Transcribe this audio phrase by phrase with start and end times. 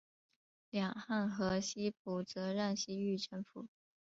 [0.71, 3.67] 两汉和西晋则让西域臣服。